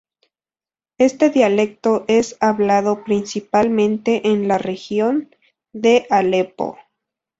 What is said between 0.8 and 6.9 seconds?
Este dialecto es hablado principalmente en la región de Alepo.